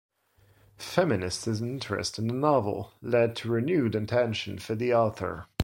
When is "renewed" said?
3.51-3.93